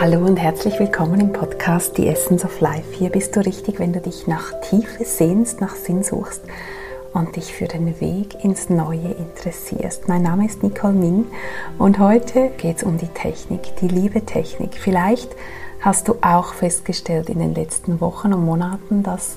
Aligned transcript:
Hallo 0.00 0.24
und 0.24 0.36
herzlich 0.36 0.78
willkommen 0.78 1.18
im 1.18 1.32
Podcast 1.32 1.96
The 1.96 2.06
Essence 2.06 2.44
of 2.44 2.60
Life. 2.60 2.92
Hier 2.92 3.10
bist 3.10 3.34
du 3.34 3.44
richtig, 3.44 3.80
wenn 3.80 3.92
du 3.92 4.00
dich 4.00 4.28
nach 4.28 4.52
Tiefe 4.60 5.04
sehnst, 5.04 5.60
nach 5.60 5.74
Sinn 5.74 6.04
suchst 6.04 6.40
und 7.14 7.34
dich 7.34 7.52
für 7.52 7.66
den 7.66 8.00
Weg 8.00 8.44
ins 8.44 8.70
Neue 8.70 9.16
interessierst. 9.18 10.06
Mein 10.06 10.22
Name 10.22 10.46
ist 10.46 10.62
Nicole 10.62 10.92
Ming 10.92 11.26
und 11.78 11.98
heute 11.98 12.50
geht 12.58 12.76
es 12.76 12.82
um 12.84 12.96
die 12.96 13.08
Technik, 13.08 13.74
die 13.80 13.88
liebe 13.88 14.24
Technik. 14.24 14.74
Vielleicht 14.74 15.34
hast 15.80 16.06
du 16.06 16.14
auch 16.20 16.54
festgestellt 16.54 17.28
in 17.28 17.40
den 17.40 17.56
letzten 17.56 18.00
Wochen 18.00 18.32
und 18.32 18.44
Monaten, 18.44 19.02
dass 19.02 19.36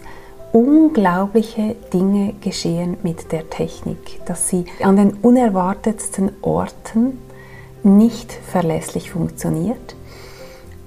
unglaubliche 0.51 1.75
Dinge 1.91 2.35
geschehen 2.39 2.97
mit 3.01 3.31
der 3.31 3.49
Technik, 3.49 4.23
dass 4.27 4.47
sie 4.47 4.65
an 4.83 4.95
den 4.95 5.13
unerwartetsten 5.23 6.33
Orten 6.43 7.17
nicht 7.81 8.31
verlässlich 8.31 9.09
funktioniert. 9.09 9.95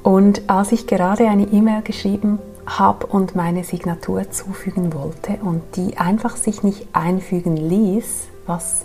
Und 0.04 0.50
als 0.50 0.70
ich 0.70 0.86
gerade 0.86 1.26
eine 1.28 1.44
E-Mail 1.44 1.80
geschrieben 1.80 2.38
habe 2.66 3.06
und 3.06 3.34
meine 3.34 3.64
Signatur 3.64 4.30
zufügen 4.30 4.92
wollte 4.92 5.38
und 5.42 5.62
die 5.77 5.96
einfach 5.96 6.36
sich 6.36 6.62
nicht 6.62 6.86
einfügen 6.92 7.56
ließ, 7.56 8.28
was 8.46 8.84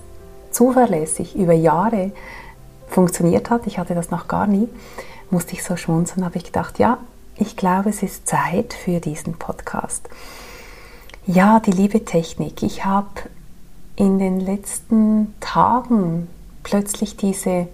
zuverlässig 0.51 1.35
über 1.35 1.51
Jahre 1.51 2.13
funktioniert 2.87 3.49
hat, 3.49 3.67
ich 3.67 3.77
hatte 3.77 3.95
das 3.95 4.11
noch 4.11 4.29
gar 4.29 4.47
nie, 4.47 4.69
musste 5.29 5.53
ich 5.53 5.63
so 5.63 5.75
schmunzeln, 5.75 6.23
habe 6.23 6.37
ich 6.37 6.45
gedacht, 6.45 6.79
ja, 6.79 6.97
ich 7.35 7.57
glaube, 7.57 7.89
es 7.89 8.01
ist 8.01 8.25
Zeit 8.25 8.73
für 8.73 9.01
diesen 9.01 9.33
Podcast. 9.33 10.07
Ja, 11.27 11.59
die 11.59 11.71
liebe 11.71 12.05
Technik. 12.05 12.63
Ich 12.63 12.85
habe 12.85 13.09
in 13.97 14.19
den 14.19 14.39
letzten 14.39 15.35
Tagen 15.41 16.29
plötzlich 16.63 17.17
diese 17.17 17.67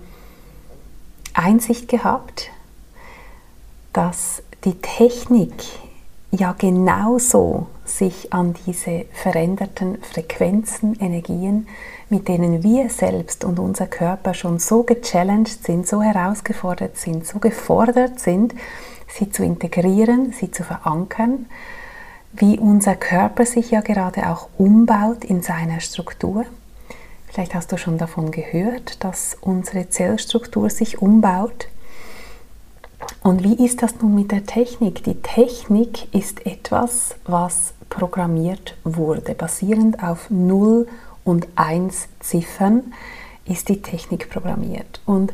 Einsicht 1.36 1.88
gehabt, 1.88 2.50
dass 3.96 4.44
die 4.66 4.76
Technik 4.82 5.54
ja 6.32 6.54
genauso 6.58 7.68
sich 7.86 8.34
an 8.34 8.54
diese 8.66 9.06
veränderten 9.14 10.02
Frequenzen, 10.02 11.00
Energien, 11.00 11.68
mit 12.10 12.28
denen 12.28 12.62
wir 12.62 12.90
selbst 12.90 13.46
und 13.46 13.58
unser 13.58 13.88
Körper 13.88 14.34
schon 14.34 14.60
so 14.60 14.84
gechallenged 14.84 15.64
sind, 15.64 15.88
so 15.88 16.02
herausgefordert 16.02 16.98
sind, 16.98 17.26
so 17.26 17.40
gefordert 17.40 18.20
sind, 18.20 18.54
sie 19.08 19.30
zu 19.30 19.44
integrieren, 19.44 20.34
sie 20.34 20.52
zu 20.52 20.64
verankern, 20.64 21.46
wie 22.34 22.60
unser 22.60 22.96
Körper 22.96 23.46
sich 23.46 23.72
ja 23.72 23.80
gerade 23.80 24.30
auch 24.30 24.50
umbaut 24.58 25.24
in 25.24 25.42
seiner 25.42 25.80
Struktur. 25.80 26.44
Vielleicht 27.28 27.56
hast 27.56 27.72
du 27.72 27.78
schon 27.78 27.98
davon 27.98 28.32
gehört, 28.32 29.06
dass 29.06 29.38
unsere 29.40 29.90
Zellstruktur 29.90 30.70
sich 30.70 31.02
umbaut. 31.02 31.70
Und 33.24 33.44
wie 33.44 33.66
ist 33.66 33.82
das 33.82 33.96
nun 34.02 34.16
mit 34.16 34.32
der 34.32 34.46
Technik? 34.46 35.04
Die 35.04 35.22
Technik 35.22 36.14
ist 36.14 36.46
etwas, 36.46 37.16
was 37.26 37.74
programmiert 37.90 38.78
wurde. 38.84 39.34
Basierend 39.34 40.02
auf 40.04 40.30
0 40.30 40.88
und 41.24 41.48
1 41.56 42.08
Ziffern 42.20 42.94
ist 43.46 43.70
die 43.70 43.82
Technik 43.82 44.30
programmiert. 44.30 45.02
Und 45.06 45.34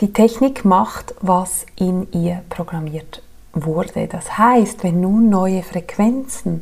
die 0.00 0.12
Technik 0.12 0.64
macht, 0.64 1.14
was 1.20 1.66
in 1.76 2.10
ihr 2.12 2.42
programmiert 2.48 3.22
wurde. 3.52 4.06
Das 4.06 4.38
heißt, 4.38 4.82
wenn 4.84 5.00
nun 5.00 5.28
neue 5.28 5.62
Frequenzen, 5.62 6.60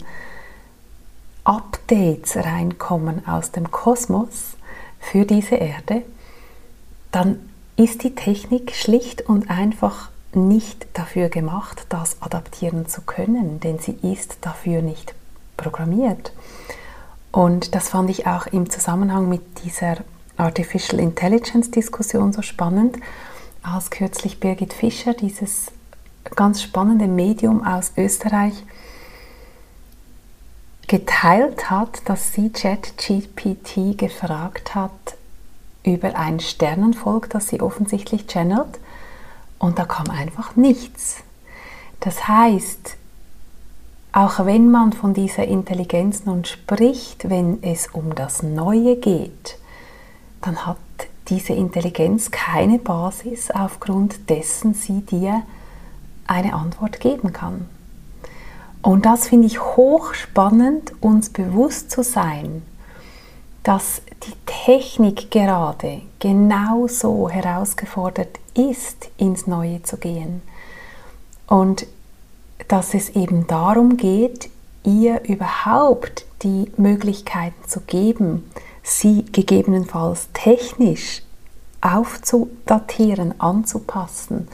Updates 1.45 2.37
reinkommen 2.37 3.27
aus 3.27 3.53
dem 3.53 3.70
Kosmos 3.70 4.56
für 5.00 5.25
diese 5.25 5.55
Erde, 5.55 6.03
dann 7.11 7.48
ist 7.79 8.03
die 8.03 8.15
Technik 8.15 8.75
schlicht 8.75 9.23
und 9.23 9.51
einfach 9.51 10.11
nicht 10.34 10.87
dafür 10.95 11.29
gemacht, 11.29 11.87
das 11.89 12.21
adaptieren 12.21 12.89
zu 12.89 13.03
können, 13.03 13.61
denn 13.61 13.78
sie 13.78 13.97
ist 14.03 14.39
dafür 14.41 14.83
nicht 14.83 15.15
programmiert. 15.56 16.33
Und 17.31 17.75
das 17.77 17.89
fand 17.91 18.11
ich 18.11 18.27
auch 18.27 18.47
im 18.49 18.69
Zusammenhang 18.69 19.28
mit 19.28 19.65
dieser 19.65 19.99
Artificial 20.37 21.00
Intelligence 21.00 21.71
Diskussion 21.71 22.33
so 22.33 22.43
spannend, 22.43 22.97
als 23.62 23.91
kürzlich 23.91 24.41
Birgit 24.41 24.72
Fischer 24.72 25.15
dieses 25.15 25.66
ganz 26.34 26.62
spannende 26.62 27.06
Medium 27.06 27.65
aus 27.65 27.93
Österreich 27.97 28.55
geteilt 30.89 31.71
hat, 31.71 32.00
dass 32.06 32.33
sie 32.33 32.50
ChatGPT 32.50 33.97
gefragt 33.97 34.75
hat 34.75 35.18
über 35.94 36.16
ein 36.16 36.41
Sternenvolk, 36.41 37.31
das 37.31 37.49
sie 37.49 37.60
offensichtlich 37.60 38.26
channelt 38.26 38.78
und 39.59 39.78
da 39.78 39.84
kam 39.84 40.10
einfach 40.10 40.56
nichts. 40.56 41.19
Das 42.00 42.28
heißt, 42.28 42.97
auch 44.12 44.44
wenn 44.47 44.71
man 44.71 44.93
von 44.93 45.15
dieser 45.15 45.44
Intelligenz 45.44 46.25
nun 46.25 46.44
spricht, 46.44 47.28
wenn 47.28 47.62
es 47.62 47.88
um 47.88 48.15
das 48.15 48.43
Neue 48.43 48.97
geht, 48.97 49.59
dann 50.41 50.66
hat 50.66 50.77
diese 51.28 51.53
Intelligenz 51.53 52.31
keine 52.31 52.78
Basis, 52.78 53.50
aufgrund 53.50 54.31
dessen 54.31 54.75
sie 54.75 55.00
dir 55.00 55.43
eine 56.27 56.54
Antwort 56.54 57.00
geben 57.00 57.32
kann. 57.32 57.69
Und 58.81 59.04
das 59.04 59.28
finde 59.28 59.47
ich 59.47 59.60
hochspannend, 59.60 60.94
uns 61.00 61.31
bewusst 61.31 61.91
zu 61.91 62.03
sein, 62.03 62.62
dass 63.63 64.03
die 64.25 64.35
Technik 64.47 65.31
gerade 65.31 66.03
genauso 66.19 67.29
herausgefordert 67.29 68.39
ist, 68.55 69.11
ins 69.17 69.47
Neue 69.47 69.83
zu 69.83 69.97
gehen. 69.97 70.43
Und 71.47 71.87
dass 72.69 72.95
es 72.95 73.11
eben 73.11 73.47
darum 73.47 73.97
geht, 73.97 74.51
ihr 74.85 75.23
überhaupt 75.25 76.27
die 76.43 76.71
Möglichkeiten 76.77 77.69
zu 77.69 77.81
geben, 77.81 78.51
sie 78.83 79.25
gegebenenfalls 79.33 80.29
technisch 80.33 81.23
aufzudatieren, 81.81 83.41
anzupassen, 83.41 84.49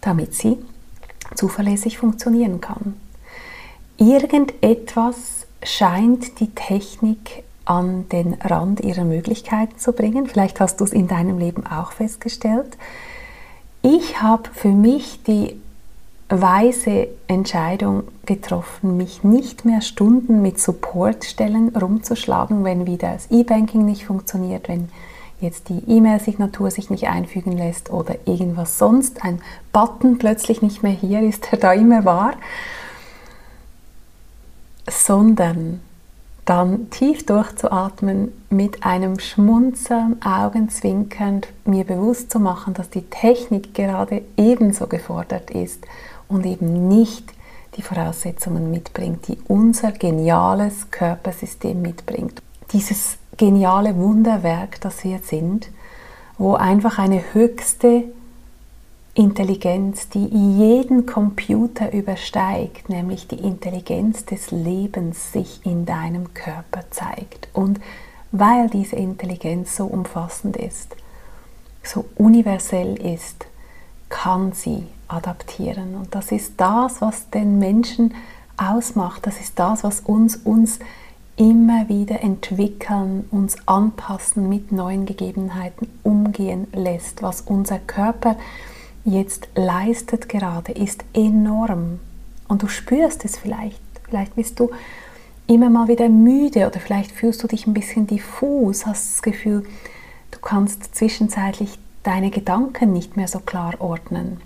damit 0.00 0.34
sie 0.34 0.58
zuverlässig 1.34 1.98
funktionieren 1.98 2.60
kann. 2.60 3.00
Irgendetwas 3.96 5.46
scheint 5.62 6.40
die 6.40 6.50
Technik 6.54 7.44
an 7.70 8.08
den 8.08 8.34
Rand 8.34 8.80
ihrer 8.80 9.04
Möglichkeiten 9.04 9.78
zu 9.78 9.92
bringen. 9.92 10.26
Vielleicht 10.26 10.58
hast 10.58 10.80
du 10.80 10.84
es 10.84 10.92
in 10.92 11.06
deinem 11.06 11.38
Leben 11.38 11.64
auch 11.68 11.92
festgestellt. 11.92 12.76
Ich 13.80 14.20
habe 14.20 14.50
für 14.52 14.70
mich 14.72 15.22
die 15.22 15.54
weise 16.28 17.06
Entscheidung 17.28 18.02
getroffen, 18.26 18.96
mich 18.96 19.22
nicht 19.22 19.64
mehr 19.64 19.82
Stunden 19.82 20.42
mit 20.42 20.58
Supportstellen 20.58 21.68
rumzuschlagen, 21.76 22.64
wenn 22.64 22.86
wieder 22.86 23.12
das 23.12 23.30
E-Banking 23.30 23.84
nicht 23.84 24.04
funktioniert, 24.04 24.68
wenn 24.68 24.88
jetzt 25.40 25.68
die 25.68 25.84
E-Mail-Signatur 25.86 26.72
sich 26.72 26.90
nicht 26.90 27.06
einfügen 27.06 27.52
lässt 27.52 27.90
oder 27.90 28.16
irgendwas 28.24 28.78
sonst, 28.78 29.24
ein 29.24 29.40
Button 29.72 30.18
plötzlich 30.18 30.60
nicht 30.60 30.82
mehr 30.82 30.92
hier 30.92 31.20
ist, 31.20 31.52
der 31.52 31.60
da 31.60 31.72
immer 31.72 32.04
war, 32.04 32.32
sondern 34.88 35.80
dann 36.50 36.90
tief 36.90 37.24
durchzuatmen, 37.26 38.32
mit 38.50 38.84
einem 38.84 39.20
Schmunzeln, 39.20 40.20
Augenzwinkernd 40.20 41.46
mir 41.64 41.84
bewusst 41.84 42.32
zu 42.32 42.40
machen, 42.40 42.74
dass 42.74 42.90
die 42.90 43.02
Technik 43.08 43.72
gerade 43.72 44.22
ebenso 44.36 44.88
gefordert 44.88 45.52
ist 45.52 45.86
und 46.26 46.44
eben 46.44 46.88
nicht 46.88 47.32
die 47.76 47.82
Voraussetzungen 47.82 48.68
mitbringt, 48.68 49.28
die 49.28 49.38
unser 49.46 49.92
geniales 49.92 50.90
Körpersystem 50.90 51.80
mitbringt. 51.80 52.42
Dieses 52.72 53.18
geniale 53.36 53.94
Wunderwerk, 53.94 54.80
das 54.80 55.04
wir 55.04 55.20
sind, 55.20 55.68
wo 56.36 56.54
einfach 56.54 56.98
eine 56.98 57.32
höchste 57.32 58.06
Intelligenz, 59.14 60.08
die 60.08 60.24
jeden 60.26 61.04
Computer 61.04 61.92
übersteigt, 61.92 62.88
nämlich 62.88 63.26
die 63.26 63.40
Intelligenz 63.40 64.24
des 64.24 64.50
Lebens 64.52 65.32
sich 65.32 65.60
in 65.64 65.84
deinem 65.84 66.32
Körper 66.32 66.84
zeigt. 66.90 67.48
Und 67.52 67.80
weil 68.30 68.70
diese 68.70 68.96
Intelligenz 68.96 69.76
so 69.76 69.86
umfassend 69.86 70.56
ist, 70.56 70.94
so 71.82 72.04
universell 72.16 72.94
ist, 72.94 73.46
kann 74.08 74.52
sie 74.52 74.86
adaptieren. 75.08 75.96
Und 75.96 76.14
das 76.14 76.30
ist 76.30 76.54
das, 76.58 77.00
was 77.00 77.30
den 77.30 77.58
Menschen 77.58 78.14
ausmacht. 78.56 79.26
Das 79.26 79.40
ist 79.40 79.58
das, 79.58 79.82
was 79.82 80.00
uns, 80.00 80.36
uns 80.36 80.78
immer 81.36 81.88
wieder 81.88 82.22
entwickeln, 82.22 83.26
uns 83.30 83.56
anpassen, 83.66 84.48
mit 84.48 84.72
neuen 84.72 85.06
Gegebenheiten 85.06 85.88
umgehen 86.02 86.68
lässt. 86.72 87.22
Was 87.22 87.40
unser 87.40 87.78
Körper 87.78 88.36
jetzt 89.04 89.48
leistet 89.54 90.28
gerade, 90.28 90.72
ist 90.72 91.04
enorm. 91.14 92.00
Und 92.48 92.62
du 92.62 92.68
spürst 92.68 93.24
es 93.24 93.36
vielleicht. 93.38 93.80
Vielleicht 94.08 94.34
bist 94.34 94.58
du 94.58 94.70
immer 95.46 95.70
mal 95.70 95.88
wieder 95.88 96.08
müde 96.08 96.66
oder 96.66 96.80
vielleicht 96.80 97.12
fühlst 97.12 97.42
du 97.42 97.46
dich 97.46 97.66
ein 97.66 97.74
bisschen 97.74 98.06
diffus, 98.06 98.86
hast 98.86 99.14
das 99.14 99.22
Gefühl, 99.22 99.64
du 100.30 100.38
kannst 100.40 100.94
zwischenzeitlich 100.94 101.78
deine 102.02 102.30
Gedanken 102.30 102.92
nicht 102.92 103.16
mehr 103.16 103.28
so 103.28 103.40
klar 103.40 103.74
ordnen. 103.80 104.40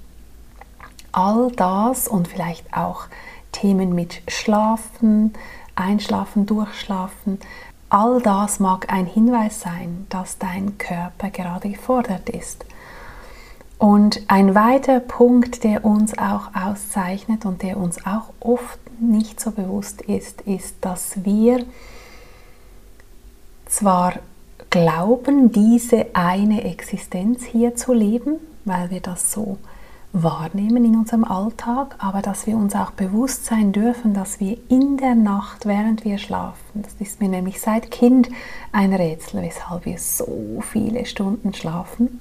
all 1.13 1.51
das 1.53 2.09
und 2.09 2.29
vielleicht 2.29 2.77
auch 2.77 3.07
Themen 3.53 3.95
mit 3.95 4.23
Schlafen, 4.29 5.33
Einschlafen, 5.77 6.47
Durchschlafen, 6.47 7.39
all 7.89 8.21
das 8.21 8.59
mag 8.59 8.93
ein 8.93 9.07
Hinweis 9.07 9.61
sein, 9.61 10.07
dass 10.09 10.39
dein 10.39 10.77
Körper 10.79 11.31
gerade 11.31 11.71
gefordert 11.71 12.29
ist. 12.31 12.65
Und 13.79 14.23
ein 14.29 14.55
weiterer 14.55 15.01
Punkt, 15.01 15.65
der 15.65 15.85
uns 15.85 16.17
auch 16.17 16.55
auszeichnet 16.55 17.45
und 17.45 17.63
der 17.63 17.77
uns 17.77 18.07
auch 18.07 18.33
oft 18.41 18.79
nicht 19.01 19.41
so 19.41 19.51
bewusst 19.51 20.03
ist, 20.03 20.43
ist, 20.43 20.77
dass 20.81 21.25
wir 21.25 21.65
zwar 23.67 24.15
glauben, 24.71 25.53
diese 25.53 26.07
eine 26.15 26.65
Existenz 26.65 27.45
hier 27.45 27.75
zu 27.75 27.93
leben, 27.93 28.37
weil 28.65 28.91
wir 28.91 29.01
das 29.01 29.33
so 29.33 29.59
wahrnehmen 30.13 30.85
in 30.85 30.97
unserem 30.97 31.25
Alltag, 31.25 31.97
aber 31.99 32.23
dass 32.23 32.47
wir 32.47 32.57
uns 32.57 32.77
auch 32.77 32.93
bewusst 32.93 33.47
sein 33.47 33.73
dürfen, 33.73 34.15
dass 34.15 34.39
wir 34.39 34.57
in 34.69 34.97
der 34.97 35.17
Nacht, 35.17 35.67
während 35.67 36.05
wir 36.05 36.19
schlafen, 36.19 36.83
das 36.83 36.95
ist 37.01 37.21
mir 37.21 37.29
nämlich 37.29 37.61
seit 37.61 37.91
Kind 37.91 38.29
ein 38.71 38.95
Rätsel, 38.95 39.43
weshalb 39.43 39.85
wir 39.87 39.99
so 39.99 40.61
viele 40.61 41.05
Stunden 41.05 41.53
schlafen, 41.53 42.21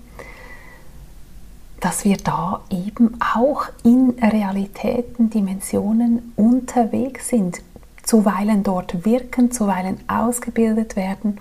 dass 1.84 2.06
wir 2.06 2.16
da 2.16 2.62
eben 2.70 3.18
auch 3.36 3.66
in 3.84 4.12
Realitäten, 4.12 5.30
Dimensionen 5.30 6.32
unterwegs 6.38 7.28
sind, 7.28 7.62
zuweilen 8.04 8.64
dort 8.64 9.04
wirken, 9.04 9.52
zuweilen 9.52 10.00
ausgebildet 10.08 10.96
werden. 10.96 11.40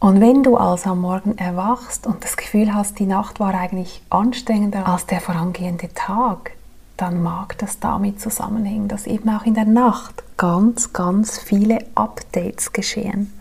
Und 0.00 0.22
wenn 0.22 0.42
du 0.42 0.56
also 0.56 0.90
am 0.90 1.02
Morgen 1.02 1.36
erwachst 1.36 2.06
und 2.06 2.24
das 2.24 2.38
Gefühl 2.38 2.72
hast, 2.72 2.98
die 2.98 3.04
Nacht 3.04 3.40
war 3.40 3.52
eigentlich 3.52 4.00
anstrengender 4.08 4.86
als 4.86 5.04
der 5.04 5.20
vorangehende 5.20 5.92
Tag, 5.92 6.52
dann 6.96 7.22
mag 7.22 7.58
das 7.58 7.80
damit 7.80 8.22
zusammenhängen, 8.22 8.88
dass 8.88 9.06
eben 9.06 9.28
auch 9.28 9.44
in 9.44 9.52
der 9.52 9.66
Nacht 9.66 10.22
ganz, 10.38 10.94
ganz 10.94 11.38
viele 11.38 11.80
Updates 11.94 12.72
geschehen. 12.72 13.34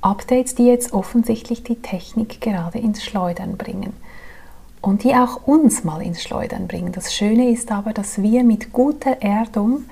Updates, 0.00 0.56
die 0.56 0.66
jetzt 0.66 0.92
offensichtlich 0.92 1.62
die 1.62 1.80
Technik 1.80 2.40
gerade 2.40 2.78
ins 2.78 3.04
Schleudern 3.04 3.56
bringen 3.56 3.92
und 4.80 5.04
die 5.04 5.14
auch 5.14 5.46
uns 5.46 5.84
mal 5.84 6.02
ins 6.02 6.22
Schleudern 6.22 6.68
bringen. 6.68 6.92
Das 6.92 7.14
Schöne 7.14 7.50
ist 7.50 7.72
aber, 7.72 7.92
dass 7.92 8.22
wir 8.22 8.44
mit 8.44 8.72
guter 8.72 9.22
Erdung, 9.22 9.84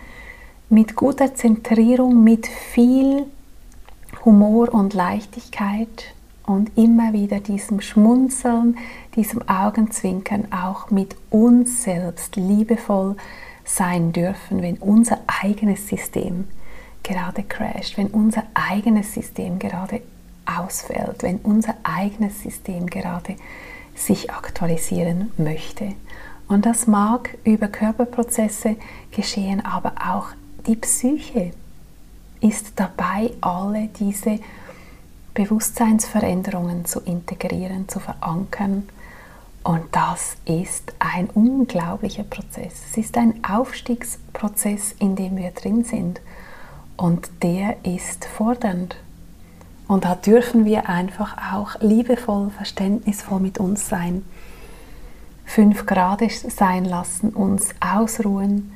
mit 0.69 0.95
guter 0.95 1.35
Zentrierung, 1.35 2.23
mit 2.23 2.47
viel 2.47 3.27
Humor 4.25 4.73
und 4.73 4.95
Leichtigkeit 4.95 6.15
und 6.47 6.77
immer 6.77 7.13
wieder 7.13 7.41
diesem 7.41 7.81
Schmunzeln, 7.81 8.77
diesem 9.17 9.49
Augenzwinkern 9.49 10.53
auch 10.53 10.91
mit 10.91 11.17
uns 11.31 11.83
selbst 11.83 12.37
liebevoll 12.37 13.17
sein 13.65 14.13
dürfen, 14.13 14.63
wenn 14.63 14.77
unser 14.77 15.19
eigenes 15.27 15.89
System 15.89 16.45
gerade 17.03 17.43
crasht, 17.43 17.97
wenn 17.97 18.09
unser 18.09 18.45
eigenes 18.55 19.15
System 19.15 19.59
gerade 19.59 20.03
ausfällt, 20.47 21.23
wenn 21.23 21.39
unser 21.39 21.75
eigenes 21.83 22.43
System 22.43 22.87
gerade 22.87 23.37
sich 23.95 24.31
aktualisieren 24.31 25.33
möchte. 25.37 25.95
Und 26.49 26.67
das 26.67 26.87
mag 26.87 27.37
über 27.45 27.69
Körperprozesse 27.69 28.77
geschehen, 29.11 29.65
aber 29.65 29.95
auch 30.07 30.29
die 30.67 30.77
Psyche 30.77 31.53
ist 32.41 32.73
dabei, 32.77 33.33
alle 33.41 33.89
diese 33.99 34.39
Bewusstseinsveränderungen 35.33 36.85
zu 36.85 37.01
integrieren, 37.01 37.89
zu 37.89 38.01
verankern. 38.01 38.87
Und 39.63 39.83
das 39.93 40.37
ist 40.45 40.95
ein 40.99 41.29
unglaublicher 41.31 42.25
Prozess. 42.25 42.83
Es 42.91 42.99
ist 42.99 43.17
ein 43.17 43.43
Aufstiegsprozess, 43.45 44.95
in 44.99 45.17
dem 45.17 45.37
wir 45.37 45.51
drin 45.53 45.85
sind. 45.85 46.21
Und 46.97 47.31
der 47.43 47.77
ist 47.85 48.27
fordernd. 48.27 48.97
Und 49.87 50.05
da 50.05 50.15
dürfen 50.15 50.65
wir 50.65 50.89
einfach 50.89 51.37
auch 51.53 51.81
liebevoll, 51.81 52.51
verständnisvoll 52.51 53.41
mit 53.41 53.59
uns 53.59 53.89
sein. 53.89 54.25
Fünf 55.45 55.85
Grad 55.85 56.23
sein 56.31 56.85
lassen, 56.85 57.31
uns 57.31 57.75
ausruhen, 57.81 58.73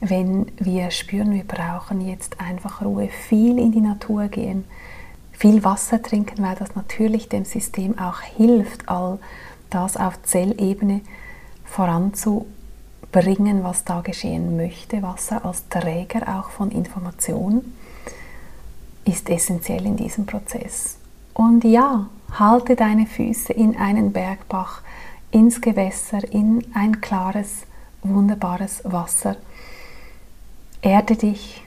wenn 0.00 0.50
wir 0.58 0.90
spüren, 0.90 1.32
wir 1.32 1.44
brauchen 1.44 2.00
jetzt 2.00 2.40
einfach 2.40 2.82
Ruhe, 2.82 3.08
viel 3.08 3.58
in 3.58 3.72
die 3.72 3.80
Natur 3.80 4.28
gehen, 4.28 4.64
viel 5.32 5.62
Wasser 5.64 6.02
trinken, 6.02 6.42
weil 6.42 6.56
das 6.56 6.74
natürlich 6.74 7.28
dem 7.28 7.44
System 7.44 7.98
auch 7.98 8.20
hilft, 8.20 8.88
all 8.88 9.18
das 9.68 9.96
auf 9.96 10.22
Zellebene 10.22 11.02
voranzubringen, 11.64 13.62
was 13.62 13.84
da 13.84 14.00
geschehen 14.00 14.56
möchte. 14.56 15.02
Wasser 15.02 15.44
als 15.44 15.68
Träger 15.68 16.38
auch 16.38 16.50
von 16.50 16.70
Information 16.70 17.74
ist 19.06 19.30
essentiell 19.30 19.86
in 19.86 19.96
diesem 19.96 20.26
Prozess. 20.26 20.98
Und 21.32 21.64
ja, 21.64 22.08
halte 22.32 22.76
deine 22.76 23.06
Füße 23.06 23.52
in 23.52 23.76
einen 23.76 24.12
Bergbach, 24.12 24.82
ins 25.30 25.60
Gewässer, 25.60 26.20
in 26.32 26.64
ein 26.74 27.00
klares, 27.00 27.62
wunderbares 28.02 28.82
Wasser 28.84 29.36
Erde 30.86 31.16
dich, 31.16 31.64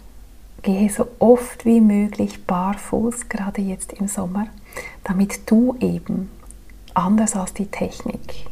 gehe 0.62 0.90
so 0.90 1.06
oft 1.20 1.66
wie 1.66 1.82
möglich 1.82 2.46
barfuß, 2.46 3.28
gerade 3.28 3.62
jetzt 3.62 3.92
im 3.92 4.08
Sommer, 4.08 4.48
damit 5.04 5.52
du 5.52 5.76
eben, 5.82 6.32
anders 6.94 7.36
als 7.36 7.54
die 7.54 7.66
Technik, 7.66 8.46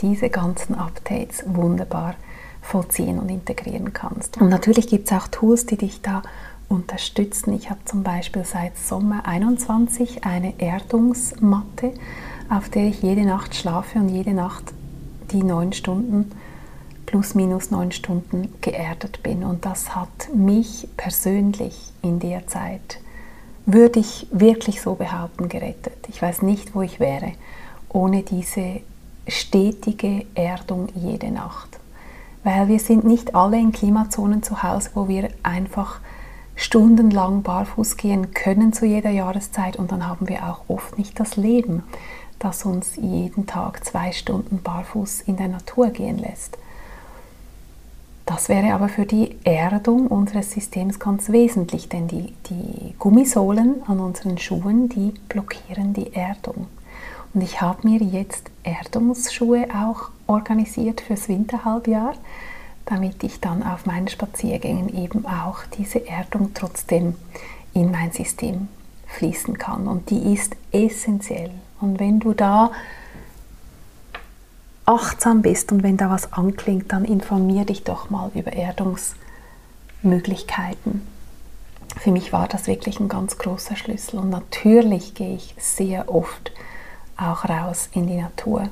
diese 0.00 0.30
ganzen 0.30 0.74
Updates 0.74 1.44
wunderbar 1.46 2.14
vollziehen 2.62 3.18
und 3.18 3.28
integrieren 3.28 3.92
kannst. 3.92 4.38
Und 4.40 4.48
natürlich 4.48 4.88
gibt 4.88 5.10
es 5.10 5.16
auch 5.16 5.28
Tools, 5.28 5.66
die 5.66 5.76
dich 5.76 6.00
da 6.00 6.22
unterstützen. 6.68 7.54
Ich 7.54 7.70
habe 7.70 7.80
zum 7.84 8.02
Beispiel 8.02 8.44
seit 8.44 8.76
Sommer 8.76 9.26
21 9.26 10.24
eine 10.24 10.58
Erdungsmatte, 10.58 11.92
auf 12.48 12.68
der 12.68 12.84
ich 12.84 13.02
jede 13.02 13.24
Nacht 13.24 13.54
schlafe 13.54 13.98
und 13.98 14.08
jede 14.08 14.34
Nacht 14.34 14.72
die 15.30 15.42
neun 15.42 15.72
Stunden 15.72 16.30
plus 17.06 17.34
minus 17.34 17.70
neun 17.70 17.92
Stunden 17.92 18.52
geerdet 18.60 19.22
bin. 19.22 19.44
Und 19.44 19.64
das 19.64 19.94
hat 19.94 20.34
mich 20.34 20.88
persönlich 20.96 21.92
in 22.02 22.18
der 22.18 22.46
Zeit, 22.46 22.98
würde 23.64 24.00
ich 24.00 24.26
wirklich 24.30 24.82
so 24.82 24.94
behaupten, 24.94 25.48
gerettet. 25.48 25.96
Ich 26.08 26.20
weiß 26.20 26.42
nicht, 26.42 26.74
wo 26.74 26.82
ich 26.82 27.00
wäre 27.00 27.32
ohne 27.88 28.22
diese 28.22 28.80
stetige 29.26 30.26
Erdung 30.34 30.88
jede 30.94 31.30
Nacht. 31.30 31.78
Weil 32.44 32.68
wir 32.68 32.78
sind 32.78 33.04
nicht 33.04 33.34
alle 33.34 33.58
in 33.58 33.72
Klimazonen 33.72 34.42
zu 34.42 34.62
Hause, 34.62 34.90
wo 34.94 35.08
wir 35.08 35.30
einfach 35.42 36.00
stundenlang 36.56 37.42
barfuß 37.42 37.96
gehen 37.96 38.32
können 38.32 38.72
zu 38.72 38.86
jeder 38.86 39.10
Jahreszeit 39.10 39.76
und 39.76 39.92
dann 39.92 40.08
haben 40.08 40.28
wir 40.28 40.44
auch 40.48 40.62
oft 40.68 40.98
nicht 40.98 41.20
das 41.20 41.36
Leben, 41.36 41.82
das 42.38 42.64
uns 42.64 42.96
jeden 42.96 43.46
Tag 43.46 43.84
zwei 43.84 44.12
Stunden 44.12 44.62
barfuß 44.62 45.22
in 45.22 45.36
der 45.36 45.48
Natur 45.48 45.88
gehen 45.90 46.18
lässt. 46.18 46.58
Das 48.24 48.48
wäre 48.48 48.74
aber 48.74 48.88
für 48.88 49.06
die 49.06 49.36
Erdung 49.44 50.08
unseres 50.08 50.50
Systems 50.50 50.98
ganz 50.98 51.28
wesentlich, 51.28 51.88
denn 51.88 52.08
die, 52.08 52.34
die 52.50 52.94
Gummisohlen 52.98 53.82
an 53.86 54.00
unseren 54.00 54.36
Schuhen, 54.36 54.88
die 54.88 55.14
blockieren 55.28 55.94
die 55.94 56.12
Erdung. 56.12 56.66
Und 57.32 57.42
ich 57.42 57.60
habe 57.60 57.86
mir 57.86 58.00
jetzt 58.00 58.50
Erdungsschuhe 58.64 59.68
auch 59.72 60.10
organisiert 60.26 61.02
fürs 61.02 61.28
Winterhalbjahr, 61.28 62.14
damit 62.86 63.22
ich 63.24 63.40
dann 63.40 63.62
auf 63.62 63.84
meinen 63.84 64.08
Spaziergängen 64.08 64.96
eben 64.96 65.26
auch 65.26 65.64
diese 65.76 66.06
Erdung 66.06 66.52
trotzdem 66.54 67.16
in 67.74 67.90
mein 67.90 68.12
System 68.12 68.68
fließen 69.06 69.58
kann. 69.58 69.86
Und 69.86 70.10
die 70.10 70.32
ist 70.32 70.56
essentiell. 70.72 71.50
Und 71.80 72.00
wenn 72.00 72.20
du 72.20 72.32
da 72.32 72.70
achtsam 74.86 75.42
bist 75.42 75.72
und 75.72 75.82
wenn 75.82 75.96
da 75.96 76.10
was 76.10 76.32
anklingt, 76.32 76.92
dann 76.92 77.04
informier 77.04 77.64
dich 77.64 77.82
doch 77.82 78.08
mal 78.08 78.30
über 78.34 78.52
Erdungsmöglichkeiten. 78.52 81.04
Für 81.98 82.12
mich 82.12 82.32
war 82.32 82.46
das 82.46 82.66
wirklich 82.66 83.00
ein 83.00 83.08
ganz 83.08 83.38
großer 83.38 83.74
Schlüssel 83.74 84.20
und 84.20 84.28
natürlich 84.30 85.14
gehe 85.14 85.34
ich 85.34 85.54
sehr 85.58 86.12
oft 86.12 86.52
auch 87.16 87.48
raus 87.48 87.88
in 87.92 88.06
die 88.06 88.20
Natur, 88.20 88.68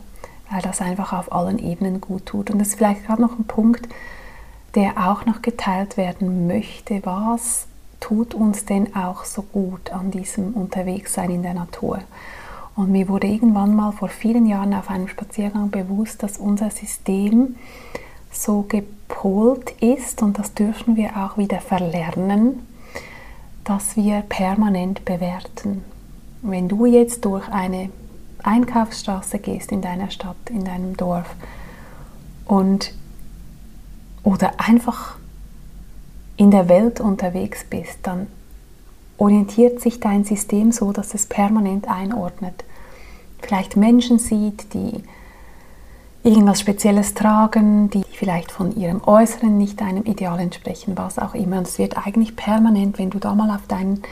weil 0.50 0.62
das 0.62 0.80
einfach 0.80 1.12
auf 1.12 1.32
allen 1.32 1.58
Ebenen 1.58 2.00
gut 2.00 2.26
tut. 2.26 2.50
Und 2.50 2.58
das 2.58 2.68
ist 2.68 2.76
vielleicht 2.76 3.06
gerade 3.06 3.22
noch 3.22 3.38
ein 3.38 3.44
Punkt, 3.44 3.88
der 4.74 5.08
auch 5.08 5.24
noch 5.24 5.42
geteilt 5.42 5.96
werden 5.96 6.46
möchte. 6.46 7.00
Was 7.04 7.66
tut 8.00 8.34
uns 8.34 8.64
denn 8.64 8.94
auch 8.94 9.24
so 9.24 9.42
gut 9.42 9.92
an 9.92 10.10
diesem 10.10 10.54
Unterwegssein 10.54 11.30
in 11.30 11.42
der 11.42 11.54
Natur? 11.54 12.00
Und 12.76 12.90
mir 12.90 13.08
wurde 13.08 13.28
irgendwann 13.28 13.74
mal 13.74 13.92
vor 13.92 14.08
vielen 14.08 14.46
Jahren 14.46 14.74
auf 14.74 14.90
einem 14.90 15.08
Spaziergang 15.08 15.70
bewusst, 15.70 16.22
dass 16.22 16.38
unser 16.38 16.70
System 16.70 17.54
so 18.32 18.62
gepolt 18.62 19.70
ist 19.80 20.22
und 20.22 20.38
das 20.38 20.54
dürfen 20.54 20.96
wir 20.96 21.16
auch 21.16 21.38
wieder 21.38 21.60
verlernen, 21.60 22.66
dass 23.62 23.96
wir 23.96 24.22
permanent 24.28 25.04
bewerten. 25.04 25.84
Wenn 26.42 26.68
du 26.68 26.84
jetzt 26.84 27.24
durch 27.24 27.48
eine 27.48 27.90
Einkaufsstraße 28.44 29.38
gehst 29.38 29.72
in 29.72 29.82
deiner 29.82 30.10
Stadt, 30.10 30.36
in 30.50 30.64
deinem 30.64 30.96
Dorf 30.96 31.34
und 32.46 32.92
oder 34.22 34.52
einfach 34.58 35.16
in 36.36 36.50
der 36.50 36.68
Welt 36.68 37.00
unterwegs 37.00 37.64
bist, 37.68 37.98
dann 38.02 38.26
orientiert 39.18 39.80
sich 39.80 40.00
dein 40.00 40.24
System 40.24 40.72
so, 40.72 40.92
dass 40.92 41.14
es 41.14 41.26
permanent 41.26 41.88
einordnet. 41.88 42.64
Vielleicht 43.40 43.76
Menschen 43.76 44.18
sieht, 44.18 44.74
die 44.74 45.04
irgendwas 46.24 46.60
Spezielles 46.60 47.14
tragen, 47.14 47.90
die 47.90 48.02
vielleicht 48.10 48.50
von 48.50 48.74
ihrem 48.74 49.04
Äußeren 49.04 49.56
nicht 49.58 49.80
deinem 49.80 50.04
Ideal 50.04 50.40
entsprechen, 50.40 50.96
was 50.96 51.18
auch 51.18 51.34
immer. 51.34 51.58
Und 51.58 51.68
es 51.68 51.78
wird 51.78 51.98
eigentlich 51.98 52.34
permanent, 52.34 52.98
wenn 52.98 53.10
du 53.10 53.18
da 53.18 53.34
mal 53.34 53.54
auf 53.54 53.66
deinen 53.68 54.02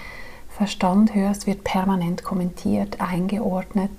Verstand 0.51 1.15
hörst, 1.15 1.47
wird 1.47 1.65
permanent 1.65 2.23
kommentiert, 2.23 3.01
eingeordnet, 3.01 3.91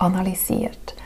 analysiert. 0.00 0.96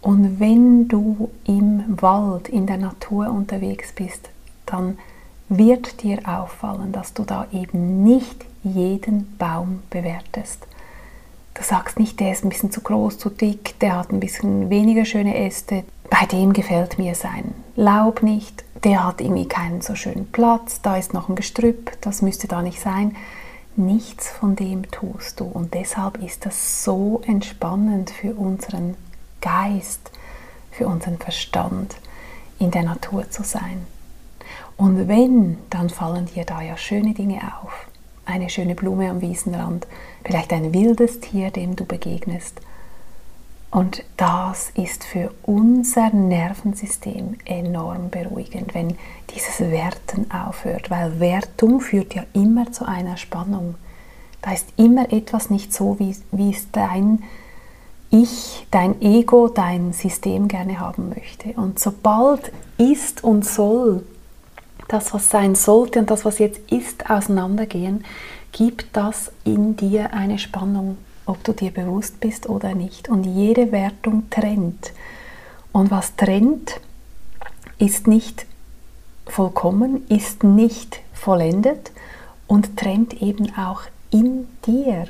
Und 0.00 0.38
wenn 0.38 0.86
du 0.86 1.30
im 1.46 1.82
Wald, 2.00 2.48
in 2.48 2.66
der 2.66 2.76
Natur 2.76 3.30
unterwegs 3.30 3.92
bist, 3.92 4.28
dann 4.66 4.98
wird 5.48 6.02
dir 6.02 6.20
auffallen, 6.26 6.92
dass 6.92 7.14
du 7.14 7.24
da 7.24 7.46
eben 7.52 8.04
nicht 8.04 8.44
jeden 8.62 9.36
Baum 9.38 9.82
bewertest. 9.90 10.66
Du 11.54 11.62
sagst 11.62 11.98
nicht, 11.98 12.18
der 12.20 12.32
ist 12.32 12.44
ein 12.44 12.48
bisschen 12.48 12.72
zu 12.72 12.80
groß, 12.80 13.18
zu 13.18 13.30
dick, 13.30 13.78
der 13.80 13.96
hat 13.96 14.10
ein 14.10 14.20
bisschen 14.20 14.70
weniger 14.70 15.04
schöne 15.04 15.36
Äste, 15.46 15.84
bei 16.10 16.26
dem 16.26 16.52
gefällt 16.52 16.98
mir 16.98 17.14
sein 17.14 17.54
Laub 17.76 18.22
nicht, 18.22 18.64
der 18.82 19.06
hat 19.06 19.20
irgendwie 19.20 19.48
keinen 19.48 19.80
so 19.80 19.94
schönen 19.94 20.30
Platz, 20.30 20.82
da 20.82 20.96
ist 20.96 21.14
noch 21.14 21.28
ein 21.28 21.34
Gestrüpp, 21.34 21.92
das 22.00 22.22
müsste 22.22 22.46
da 22.48 22.60
nicht 22.62 22.80
sein. 22.80 23.16
Nichts 23.76 24.28
von 24.28 24.54
dem 24.54 24.88
tust 24.92 25.40
du 25.40 25.44
und 25.46 25.74
deshalb 25.74 26.22
ist 26.22 26.46
das 26.46 26.84
so 26.84 27.20
entspannend 27.26 28.10
für 28.10 28.34
unseren 28.34 28.96
Geist, 29.40 30.12
für 30.70 30.86
unseren 30.86 31.18
Verstand, 31.18 31.96
in 32.60 32.70
der 32.70 32.84
Natur 32.84 33.28
zu 33.30 33.42
sein. 33.42 33.84
Und 34.76 35.08
wenn, 35.08 35.58
dann 35.70 35.90
fallen 35.90 36.26
dir 36.26 36.44
da 36.44 36.62
ja 36.62 36.76
schöne 36.76 37.14
Dinge 37.14 37.40
auf. 37.60 37.88
Eine 38.24 38.48
schöne 38.48 38.76
Blume 38.76 39.10
am 39.10 39.20
Wiesenrand, 39.20 39.88
vielleicht 40.24 40.52
ein 40.52 40.72
wildes 40.72 41.18
Tier, 41.18 41.50
dem 41.50 41.74
du 41.74 41.84
begegnest. 41.84 42.60
Und 43.74 44.04
das 44.16 44.70
ist 44.76 45.02
für 45.02 45.32
unser 45.42 46.10
Nervensystem 46.10 47.34
enorm 47.44 48.08
beruhigend, 48.08 48.72
wenn 48.72 48.96
dieses 49.34 49.58
Werten 49.58 50.30
aufhört, 50.30 50.92
weil 50.92 51.18
Wertung 51.18 51.80
führt 51.80 52.14
ja 52.14 52.22
immer 52.34 52.70
zu 52.70 52.86
einer 52.86 53.16
Spannung. 53.16 53.74
Da 54.42 54.52
ist 54.52 54.68
immer 54.76 55.12
etwas 55.12 55.50
nicht 55.50 55.74
so, 55.74 55.98
wie, 55.98 56.14
wie 56.30 56.52
es 56.52 56.70
dein 56.70 57.24
Ich, 58.12 58.64
dein 58.70 59.02
Ego, 59.02 59.48
dein 59.48 59.92
System 59.92 60.46
gerne 60.46 60.78
haben 60.78 61.08
möchte. 61.08 61.48
Und 61.60 61.80
sobald 61.80 62.52
ist 62.78 63.24
und 63.24 63.44
soll 63.44 64.06
das, 64.86 65.12
was 65.12 65.30
sein 65.30 65.56
sollte 65.56 65.98
und 65.98 66.12
das, 66.12 66.24
was 66.24 66.38
jetzt 66.38 66.60
ist, 66.70 67.10
auseinandergehen, 67.10 68.04
gibt 68.52 68.86
das 68.92 69.32
in 69.42 69.74
dir 69.74 70.12
eine 70.12 70.38
Spannung, 70.38 70.96
ob 71.26 71.42
du 71.44 71.52
dir 71.52 71.70
bewusst 71.70 72.20
bist 72.20 72.48
oder 72.48 72.74
nicht. 72.74 73.08
Und 73.08 73.24
jede 73.24 73.72
Wertung 73.72 74.28
trennt. 74.30 74.92
Und 75.72 75.90
was 75.90 76.16
trennt, 76.16 76.80
ist 77.78 78.06
nicht 78.06 78.46
vollkommen, 79.26 80.06
ist 80.08 80.44
nicht 80.44 81.00
vollendet 81.12 81.92
und 82.46 82.76
trennt 82.76 83.22
eben 83.22 83.56
auch 83.56 83.82
in 84.10 84.46
dir. 84.66 85.06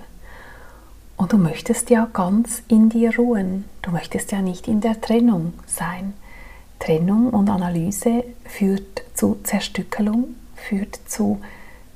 Und 1.16 1.33
du 1.33 1.37
möchtest 1.37 1.90
ja 1.90 2.09
ganz 2.12 2.62
in 2.68 2.88
dir 2.88 3.16
ruhen. 3.16 3.64
Du 3.83 3.90
möchtest 3.90 4.33
ja 4.33 4.42
nicht 4.42 4.66
in 4.66 4.80
der 4.80 5.00
Trennung 5.00 5.52
sein. 5.66 6.14
Trennung 6.78 7.30
und 7.30 7.49
Analyse 7.49 8.25
führt 8.44 9.04
zu 9.14 9.38
Zerstückelung, 9.42 10.35
führt 10.56 10.99
zu 11.06 11.40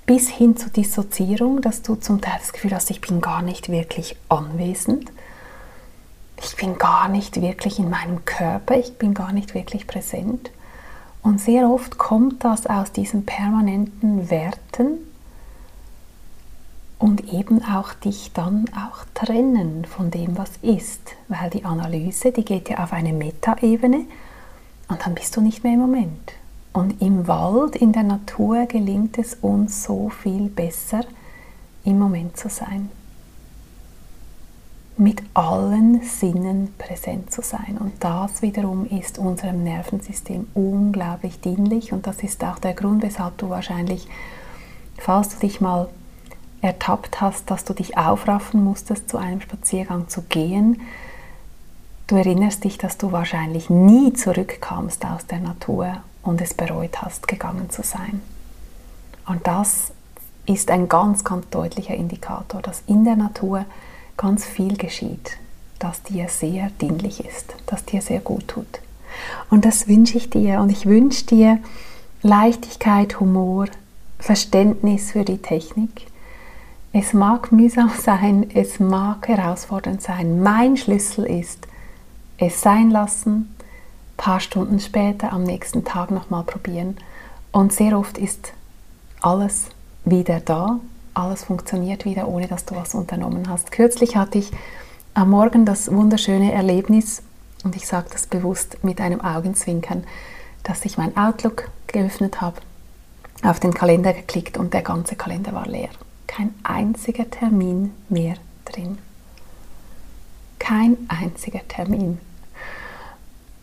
bis 0.08 0.30
hin 0.30 0.56
zu 0.56 0.70
Dissoziierung, 0.70 1.60
dass 1.60 1.82
du 1.82 1.94
zum 1.94 2.22
Teil 2.22 2.38
das 2.38 2.54
Gefühl 2.54 2.74
hast, 2.74 2.90
ich 2.90 3.02
bin 3.02 3.20
gar 3.20 3.42
nicht 3.42 3.68
wirklich 3.68 4.16
anwesend. 4.30 5.12
Ich 6.42 6.56
bin 6.56 6.78
gar 6.78 7.08
nicht 7.08 7.42
wirklich 7.42 7.78
in 7.78 7.90
meinem 7.90 8.24
Körper, 8.24 8.78
ich 8.78 8.96
bin 8.96 9.12
gar 9.12 9.34
nicht 9.34 9.52
wirklich 9.52 9.86
präsent. 9.86 10.50
Und 11.22 11.42
sehr 11.42 11.68
oft 11.68 11.98
kommt 11.98 12.42
das 12.42 12.66
aus 12.66 12.90
diesen 12.90 13.26
permanenten 13.26 14.30
Werten 14.30 14.96
und 16.98 17.30
eben 17.30 17.62
auch 17.62 17.92
dich 17.92 18.30
dann 18.32 18.64
auch 18.74 19.04
trennen 19.12 19.84
von 19.84 20.10
dem, 20.10 20.38
was 20.38 20.52
ist. 20.62 21.02
Weil 21.28 21.50
die 21.50 21.66
Analyse, 21.66 22.32
die 22.32 22.46
geht 22.46 22.70
ja 22.70 22.78
auf 22.78 22.94
eine 22.94 23.12
Metaebene 23.12 24.06
und 24.88 25.04
dann 25.04 25.14
bist 25.14 25.36
du 25.36 25.42
nicht 25.42 25.64
mehr 25.64 25.74
im 25.74 25.80
Moment. 25.80 26.32
Und 26.78 27.02
im 27.02 27.26
Wald, 27.26 27.74
in 27.74 27.90
der 27.90 28.04
Natur 28.04 28.66
gelingt 28.66 29.18
es 29.18 29.34
uns 29.34 29.82
so 29.82 30.10
viel 30.10 30.48
besser, 30.48 31.00
im 31.82 31.98
Moment 31.98 32.36
zu 32.36 32.48
sein. 32.48 32.88
Mit 34.96 35.20
allen 35.34 36.04
Sinnen 36.04 36.72
präsent 36.78 37.32
zu 37.32 37.42
sein. 37.42 37.78
Und 37.80 37.94
das 37.98 38.42
wiederum 38.42 38.86
ist 38.86 39.18
unserem 39.18 39.64
Nervensystem 39.64 40.46
unglaublich 40.54 41.40
dienlich. 41.40 41.92
Und 41.92 42.06
das 42.06 42.22
ist 42.22 42.44
auch 42.44 42.60
der 42.60 42.74
Grund, 42.74 43.02
weshalb 43.02 43.36
du 43.38 43.50
wahrscheinlich, 43.50 44.06
falls 44.98 45.30
du 45.30 45.40
dich 45.40 45.60
mal 45.60 45.88
ertappt 46.60 47.20
hast, 47.20 47.50
dass 47.50 47.64
du 47.64 47.74
dich 47.74 47.98
aufraffen 47.98 48.62
musstest, 48.62 49.08
zu 49.08 49.18
einem 49.18 49.40
Spaziergang 49.40 50.06
zu 50.06 50.22
gehen, 50.22 50.80
Du 52.08 52.16
erinnerst 52.16 52.64
dich, 52.64 52.78
dass 52.78 52.96
du 52.96 53.12
wahrscheinlich 53.12 53.68
nie 53.68 54.14
zurückkamst 54.14 55.04
aus 55.04 55.26
der 55.26 55.40
Natur 55.40 55.98
und 56.22 56.40
es 56.40 56.54
bereut 56.54 57.02
hast, 57.02 57.28
gegangen 57.28 57.68
zu 57.68 57.82
sein. 57.82 58.22
Und 59.26 59.46
das 59.46 59.92
ist 60.46 60.70
ein 60.70 60.88
ganz, 60.88 61.22
ganz 61.22 61.50
deutlicher 61.50 61.94
Indikator, 61.94 62.62
dass 62.62 62.82
in 62.86 63.04
der 63.04 63.16
Natur 63.16 63.66
ganz 64.16 64.46
viel 64.46 64.78
geschieht, 64.78 65.36
das 65.78 66.02
dir 66.02 66.30
sehr 66.30 66.70
dienlich 66.80 67.22
ist, 67.22 67.54
das 67.66 67.84
dir 67.84 68.00
sehr 68.00 68.20
gut 68.20 68.48
tut. 68.48 68.80
Und 69.50 69.66
das 69.66 69.86
wünsche 69.86 70.16
ich 70.16 70.30
dir 70.30 70.60
und 70.60 70.70
ich 70.70 70.86
wünsche 70.86 71.26
dir 71.26 71.58
Leichtigkeit, 72.22 73.20
Humor, 73.20 73.66
Verständnis 74.18 75.12
für 75.12 75.26
die 75.26 75.42
Technik. 75.42 76.06
Es 76.94 77.12
mag 77.12 77.52
mühsam 77.52 77.90
sein, 78.00 78.50
es 78.54 78.80
mag 78.80 79.28
herausfordernd 79.28 80.00
sein. 80.00 80.42
Mein 80.42 80.78
Schlüssel 80.78 81.26
ist, 81.26 81.67
es 82.38 82.60
sein 82.60 82.90
lassen, 82.90 83.54
paar 84.16 84.40
Stunden 84.40 84.80
später, 84.80 85.32
am 85.32 85.42
nächsten 85.42 85.84
Tag 85.84 86.10
nochmal 86.10 86.44
probieren. 86.44 86.96
Und 87.52 87.72
sehr 87.72 87.98
oft 87.98 88.18
ist 88.18 88.52
alles 89.20 89.66
wieder 90.04 90.40
da, 90.40 90.80
alles 91.14 91.44
funktioniert 91.44 92.04
wieder, 92.04 92.28
ohne 92.28 92.46
dass 92.46 92.64
du 92.64 92.76
was 92.76 92.94
unternommen 92.94 93.48
hast. 93.48 93.72
Kürzlich 93.72 94.16
hatte 94.16 94.38
ich 94.38 94.50
am 95.14 95.30
Morgen 95.30 95.64
das 95.64 95.90
wunderschöne 95.90 96.52
Erlebnis, 96.52 97.22
und 97.64 97.74
ich 97.74 97.88
sage 97.88 98.08
das 98.12 98.26
bewusst 98.26 98.84
mit 98.84 99.00
einem 99.00 99.20
Augenzwinkern, 99.20 100.04
dass 100.62 100.84
ich 100.84 100.96
mein 100.96 101.16
Outlook 101.16 101.70
geöffnet 101.88 102.40
habe, 102.40 102.60
auf 103.42 103.58
den 103.58 103.74
Kalender 103.74 104.12
geklickt 104.12 104.56
und 104.56 104.74
der 104.74 104.82
ganze 104.82 105.16
Kalender 105.16 105.52
war 105.52 105.66
leer. 105.66 105.90
Kein 106.26 106.54
einziger 106.62 107.28
Termin 107.28 107.92
mehr 108.08 108.34
drin. 108.64 108.98
Kein 110.58 110.96
einziger 111.08 111.66
Termin. 111.66 112.20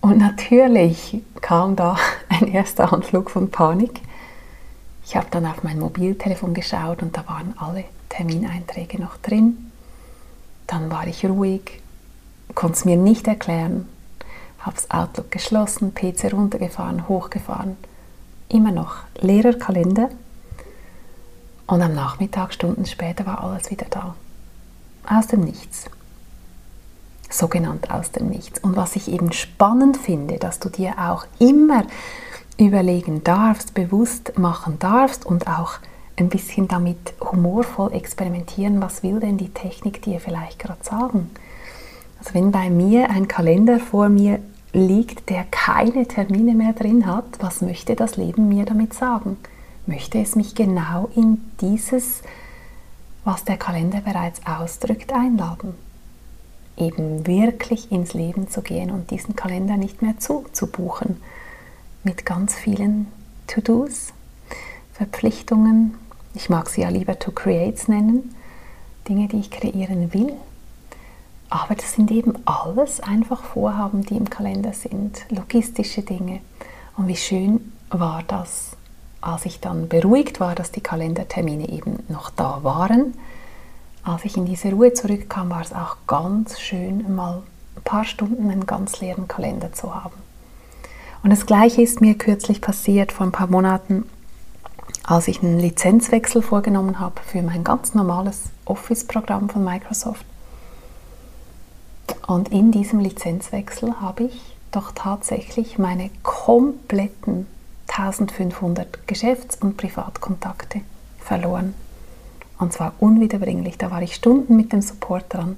Und 0.06 0.20
natürlich 0.20 1.20
kam 1.42 1.76
da 1.76 1.98
ein 2.30 2.48
erster 2.48 2.94
Anflug 2.94 3.32
von 3.32 3.50
Panik. 3.50 4.02
Ich 5.04 5.16
habe 5.16 5.26
dann 5.32 5.48
auf 5.48 5.64
mein 5.64 5.80
Mobiltelefon 5.80 6.54
geschaut 6.54 7.02
und 7.02 7.18
da 7.18 7.28
waren 7.28 7.56
alle 7.58 7.86
Termineinträge 8.10 9.02
noch 9.02 9.18
drin. 9.18 9.72
Dann 10.68 10.92
war 10.92 11.08
ich 11.08 11.26
ruhig, 11.26 11.82
konnte 12.54 12.76
es 12.76 12.86
mir 12.86 12.98
nicht 12.98 13.28
erklären, 13.28 13.90
habe 14.60 14.76
das 14.76 14.92
Outlook 14.92 15.32
geschlossen, 15.32 15.96
PC 15.96 16.34
runtergefahren, 16.34 17.10
hochgefahren. 17.10 17.76
Immer 18.48 18.72
noch 18.72 18.98
leerer 19.20 19.54
Kalender. 19.54 20.10
Und 21.66 21.82
am 21.82 21.96
Nachmittag, 21.96 22.54
Stunden 22.54 22.86
später, 22.86 23.26
war 23.26 23.44
alles 23.44 23.72
wieder 23.72 23.88
da. 23.90 24.16
Aus 25.10 25.26
dem 25.26 25.42
Nichts 25.42 25.86
sogenannt 27.38 27.92
aus 27.92 28.12
dem 28.12 28.30
Nichts. 28.30 28.60
Und 28.60 28.76
was 28.76 28.96
ich 28.96 29.12
eben 29.12 29.32
spannend 29.32 29.98
finde, 29.98 30.38
dass 30.38 30.60
du 30.60 30.70
dir 30.70 30.94
auch 30.98 31.26
immer 31.40 31.84
überlegen 32.58 33.24
darfst, 33.24 33.74
bewusst 33.74 34.38
machen 34.38 34.80
darfst 34.80 35.26
und 35.26 35.48
auch 35.48 35.80
ein 36.18 36.30
bisschen 36.30 36.68
damit 36.68 37.14
humorvoll 37.20 37.94
experimentieren, 37.94 38.82
was 38.82 39.04
will 39.04 39.20
denn 39.20 39.38
die 39.38 39.50
Technik 39.50 40.02
dir 40.02 40.20
vielleicht 40.20 40.60
gerade 40.60 40.84
sagen. 40.84 41.30
Also 42.20 42.34
wenn 42.34 42.52
bei 42.52 42.70
mir 42.70 43.10
ein 43.10 43.28
Kalender 43.28 43.80
vor 43.80 44.10
mir 44.10 44.40
liegt, 44.72 45.30
der 45.30 45.46
keine 45.52 46.08
Termine 46.08 46.54
mehr 46.54 46.74
drin 46.74 47.06
hat, 47.06 47.26
was 47.40 47.62
möchte 47.62 47.96
das 47.96 48.18
Leben 48.18 48.50
mir 48.50 48.66
damit 48.66 48.94
sagen? 48.94 49.38
Möchte 49.86 50.20
es 50.20 50.36
mich 50.36 50.56
genau 50.56 51.10
in 51.16 51.40
dieses, 51.62 52.22
was 53.24 53.44
der 53.44 53.58
Kalender 53.58 54.02
bereits 54.02 54.42
ausdrückt, 54.46 55.14
einladen? 55.14 55.76
Eben 56.78 57.26
wirklich 57.26 57.92
ins 57.92 58.14
Leben 58.14 58.50
zu 58.50 58.62
gehen 58.62 58.92
und 58.92 59.12
diesen 59.12 59.36
Kalender 59.36 59.78
nicht 59.78 60.02
mehr 60.02 60.20
zuzubuchen 60.20 61.22
mit 62.04 62.26
ganz 62.26 62.56
vielen 62.56 63.08
To-Dos, 63.48 64.14
Verpflichtungen. 64.94 65.96
Ich 66.34 66.50
mag 66.50 66.70
sie 66.70 66.82
ja 66.82 66.90
lieber 66.90 67.18
To 67.18 67.32
Creates 67.32 67.88
nennen, 67.88 68.36
Dinge, 69.08 69.28
die 69.28 69.40
ich 69.40 69.52
kreieren 69.52 70.14
will. 70.14 70.34
Aber 71.50 71.76
das 71.76 71.94
sind 71.94 72.12
eben 72.12 72.34
alles 72.46 73.00
einfach 73.00 73.44
Vorhaben, 73.44 74.04
die 74.04 74.18
im 74.18 74.30
Kalender 74.30 74.74
sind, 74.74 75.26
logistische 75.30 76.02
Dinge. 76.02 76.42
Und 76.98 77.08
wie 77.08 77.16
schön 77.16 77.72
war 77.90 78.24
das, 78.28 78.72
als 79.22 79.46
ich 79.46 79.60
dann 79.60 79.88
beruhigt 79.88 80.40
war, 80.40 80.56
dass 80.56 80.72
die 80.72 80.82
Kalendertermine 80.82 81.70
eben 81.70 82.04
noch 82.10 82.30
da 82.30 82.64
waren 82.64 83.14
als 84.06 84.24
ich 84.24 84.38
in 84.38 84.46
diese 84.46 84.72
Ruhe 84.72 84.94
zurückkam, 84.94 85.50
war 85.50 85.62
es 85.62 85.74
auch 85.74 85.98
ganz 86.08 86.60
schön, 86.60 87.16
mal 87.16 87.42
ein 87.76 87.84
paar 87.84 88.06
Stunden 88.06 88.50
einen 88.50 88.66
ganz 88.66 89.02
leeren 89.02 89.28
Kalender 89.28 89.74
zu 89.74 89.94
haben. 89.94 90.14
Und 91.24 91.32
das 91.32 91.48
Gleiche 91.48 91.82
ist 91.82 92.02
mir 92.02 92.16
kürzlich 92.16 92.62
passiert, 92.62 93.12
vor 93.12 93.26
ein 93.26 93.32
paar 93.32 93.48
Monaten, 93.48 94.08
als 95.04 95.28
ich 95.28 95.42
einen 95.42 95.60
Lizenzwechsel 95.60 96.44
vorgenommen 96.44 97.00
habe 97.00 97.20
für 97.26 97.42
mein 97.42 97.64
ganz 97.64 97.96
normales 97.96 98.44
Office-Programm 98.66 99.50
von 99.50 99.64
Microsoft. 99.64 100.26
Und 102.28 102.50
in 102.50 102.72
diesem 102.72 103.00
Lizenzwechsel 103.00 104.02
habe 104.02 104.26
ich 104.26 104.56
doch 104.72 104.92
tatsächlich 104.94 105.80
meine 105.80 106.12
kompletten 106.22 107.48
1500 107.88 109.08
Geschäfts- 109.08 109.58
und 109.62 109.78
Privatkontakte 109.78 110.82
verloren. 111.20 111.74
Und 112.58 112.74
zwar 112.74 112.94
unwiederbringlich. 113.00 113.78
Da 113.78 113.92
war 113.92 114.02
ich 114.02 114.16
Stunden 114.16 114.56
mit 114.56 114.72
dem 114.72 114.82
Support 114.82 115.34
dran. 115.34 115.58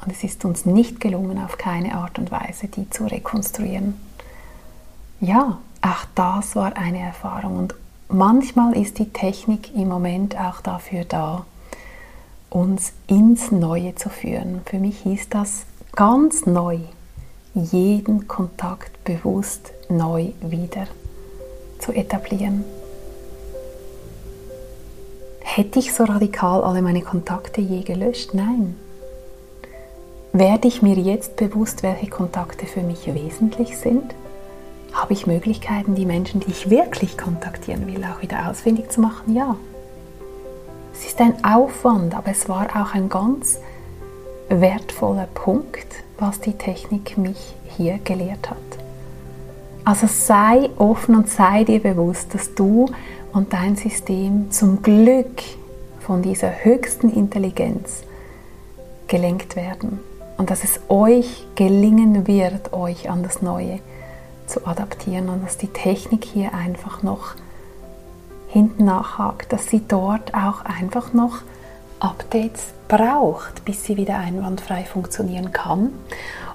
Und 0.00 0.12
es 0.12 0.22
ist 0.22 0.44
uns 0.44 0.64
nicht 0.64 1.00
gelungen, 1.00 1.42
auf 1.42 1.58
keine 1.58 1.94
Art 1.96 2.18
und 2.18 2.30
Weise 2.30 2.68
die 2.68 2.88
zu 2.88 3.04
rekonstruieren. 3.04 3.94
Ja, 5.20 5.58
auch 5.82 6.04
das 6.14 6.54
war 6.54 6.76
eine 6.76 7.00
Erfahrung. 7.00 7.58
Und 7.58 7.74
manchmal 8.08 8.76
ist 8.76 8.98
die 8.98 9.12
Technik 9.12 9.74
im 9.74 9.88
Moment 9.88 10.38
auch 10.38 10.60
dafür 10.60 11.04
da, 11.04 11.44
uns 12.50 12.92
ins 13.08 13.50
Neue 13.50 13.94
zu 13.96 14.08
führen. 14.08 14.60
Für 14.64 14.78
mich 14.78 15.00
hieß 15.00 15.28
das 15.28 15.66
ganz 15.92 16.46
neu, 16.46 16.78
jeden 17.54 18.28
Kontakt 18.28 19.02
bewusst 19.04 19.72
neu 19.88 20.30
wieder 20.40 20.86
zu 21.80 21.92
etablieren. 21.92 22.64
Hätte 25.58 25.80
ich 25.80 25.92
so 25.92 26.04
radikal 26.04 26.62
alle 26.62 26.82
meine 26.82 27.02
Kontakte 27.02 27.60
je 27.60 27.82
gelöscht? 27.82 28.32
Nein. 28.32 28.76
Werde 30.32 30.68
ich 30.68 30.82
mir 30.82 30.94
jetzt 30.94 31.34
bewusst, 31.34 31.82
welche 31.82 32.06
Kontakte 32.06 32.64
für 32.64 32.82
mich 32.82 33.12
wesentlich 33.12 33.76
sind? 33.76 34.14
Habe 34.92 35.14
ich 35.14 35.26
Möglichkeiten, 35.26 35.96
die 35.96 36.06
Menschen, 36.06 36.38
die 36.38 36.52
ich 36.52 36.70
wirklich 36.70 37.18
kontaktieren 37.18 37.88
will, 37.88 38.04
auch 38.04 38.22
wieder 38.22 38.48
ausfindig 38.48 38.92
zu 38.92 39.00
machen? 39.00 39.34
Ja. 39.34 39.56
Es 40.94 41.06
ist 41.06 41.20
ein 41.20 41.44
Aufwand, 41.44 42.14
aber 42.16 42.30
es 42.30 42.48
war 42.48 42.68
auch 42.80 42.94
ein 42.94 43.08
ganz 43.08 43.58
wertvoller 44.48 45.26
Punkt, 45.34 45.88
was 46.20 46.38
die 46.38 46.56
Technik 46.56 47.18
mich 47.18 47.56
hier 47.76 47.98
gelehrt 48.04 48.48
hat. 48.48 48.58
Also 49.84 50.06
sei 50.06 50.70
offen 50.76 51.16
und 51.16 51.28
sei 51.28 51.64
dir 51.64 51.80
bewusst, 51.80 52.32
dass 52.32 52.54
du 52.54 52.86
und 53.32 53.52
dein 53.52 53.76
System 53.76 54.50
zum 54.50 54.82
Glück 54.82 55.42
von 56.00 56.22
dieser 56.22 56.64
höchsten 56.64 57.10
Intelligenz 57.10 58.02
gelenkt 59.06 59.56
werden 59.56 60.00
und 60.36 60.50
dass 60.50 60.64
es 60.64 60.80
euch 60.88 61.46
gelingen 61.54 62.26
wird, 62.26 62.72
euch 62.72 63.10
an 63.10 63.22
das 63.22 63.42
Neue 63.42 63.80
zu 64.46 64.66
adaptieren 64.66 65.28
und 65.28 65.44
dass 65.44 65.58
die 65.58 65.68
Technik 65.68 66.24
hier 66.24 66.54
einfach 66.54 67.02
noch 67.02 67.34
hinten 68.48 68.86
nachhakt, 68.86 69.52
dass 69.52 69.66
sie 69.66 69.82
dort 69.86 70.32
auch 70.34 70.64
einfach 70.64 71.12
noch 71.12 71.42
Updates 72.00 72.72
braucht, 72.86 73.64
bis 73.64 73.84
sie 73.84 73.96
wieder 73.96 74.16
einwandfrei 74.16 74.84
funktionieren 74.84 75.52
kann. 75.52 75.90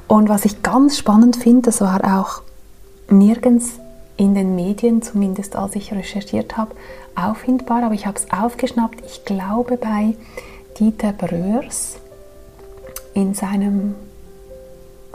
Und 0.08 0.30
was 0.30 0.46
ich 0.46 0.64
ganz 0.64 0.98
spannend 0.98 1.36
finde, 1.36 1.64
das 1.64 1.82
war 1.82 2.20
auch 2.20 2.42
nirgends 3.10 3.80
in 4.18 4.36
den 4.36 4.56
Medien, 4.56 5.02
zumindest 5.02 5.56
als 5.56 5.76
ich 5.76 5.94
recherchiert 5.94 6.58
habe, 6.58 6.76
auffindbar, 7.16 7.84
aber 7.84 7.94
ich 7.94 8.06
habe 8.06 8.18
es 8.18 8.32
aufgeschnappt. 8.32 9.04
Ich 9.06 9.26
glaube 9.26 9.78
bei 9.78 10.16
Dieter 10.80 11.14
Bröers 11.14 11.98
in 13.14 13.34
seinem 13.34 13.96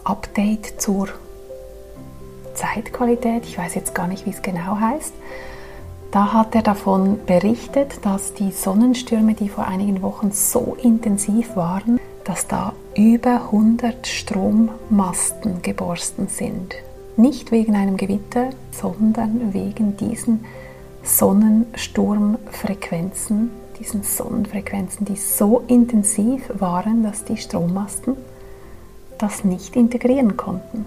Update 0.05 0.81
zur 0.81 1.09
Zeitqualität, 2.55 3.45
ich 3.45 3.59
weiß 3.59 3.75
jetzt 3.75 3.95
gar 3.95 4.09
nicht, 4.09 4.27
wie 4.27 4.31
es 4.31 4.43
genau 4.43 4.79
heißt, 4.81 5.13
da 6.11 6.33
hat 6.33 6.55
er 6.55 6.63
davon 6.63 7.21
berichtet, 7.27 8.05
dass 8.05 8.33
die 8.33 8.51
Sonnenstürme, 8.51 9.35
die 9.35 9.49
vor 9.49 9.67
einigen 9.67 10.01
Wochen 10.01 10.33
so 10.33 10.77
intensiv 10.83 11.55
waren, 11.55 12.01
dass 12.25 12.47
da 12.47 12.73
über 12.97 13.43
100 13.47 14.07
Strommasten 14.07 15.61
geborsten 15.63 16.29
sind. 16.29 16.75
Nicht 17.19 17.51
wegen 17.51 17.75
einem 17.75 17.97
Gewitter, 17.97 18.51
sondern 18.71 19.53
wegen 19.53 19.97
diesen 19.97 20.45
Sonnensturmfrequenzen, 21.03 23.51
diesen 23.81 24.05
Sonnenfrequenzen, 24.05 25.05
die 25.05 25.17
so 25.17 25.65
intensiv 25.67 26.49
waren, 26.55 27.03
dass 27.03 27.25
die 27.25 27.37
Strommasten 27.37 28.17
das 29.19 29.43
nicht 29.43 29.75
integrieren 29.75 30.37
konnten. 30.37 30.87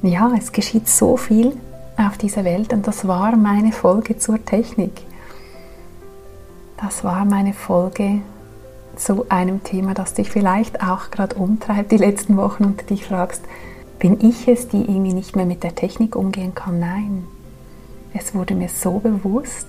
Ja, 0.00 0.32
es 0.38 0.52
geschieht 0.52 0.88
so 0.88 1.18
viel 1.18 1.54
auf 1.98 2.16
dieser 2.16 2.44
Welt 2.44 2.72
und 2.72 2.86
das 2.86 3.06
war 3.06 3.36
meine 3.36 3.72
Folge 3.72 4.16
zur 4.16 4.42
Technik. 4.42 5.02
Das 6.80 7.04
war 7.04 7.26
meine 7.26 7.52
Folge 7.52 8.22
zu 8.96 9.26
einem 9.28 9.62
Thema, 9.64 9.92
das 9.92 10.14
dich 10.14 10.30
vielleicht 10.30 10.82
auch 10.82 11.10
gerade 11.10 11.36
umtreibt 11.36 11.92
die 11.92 11.98
letzten 11.98 12.38
Wochen 12.38 12.64
und 12.64 12.88
dich 12.88 13.04
fragst, 13.04 13.42
bin 13.98 14.20
ich 14.20 14.46
es, 14.48 14.68
die 14.68 14.82
irgendwie 14.82 15.14
nicht 15.14 15.36
mehr 15.36 15.46
mit 15.46 15.62
der 15.62 15.74
Technik 15.74 16.16
umgehen 16.16 16.54
kann? 16.54 16.78
Nein. 16.78 17.24
Es 18.12 18.34
wurde 18.34 18.54
mir 18.54 18.68
so 18.68 18.98
bewusst, 18.98 19.68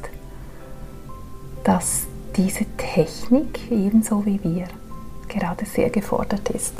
dass 1.63 2.05
diese 2.35 2.65
Technik 2.77 3.71
ebenso 3.71 4.25
wie 4.25 4.41
wir 4.43 4.65
gerade 5.27 5.65
sehr 5.65 5.89
gefordert 5.89 6.49
ist. 6.49 6.73